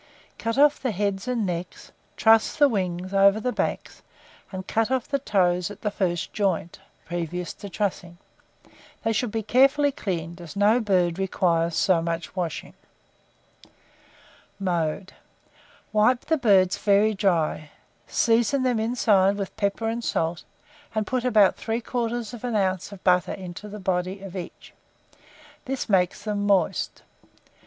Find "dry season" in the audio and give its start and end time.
17.13-18.63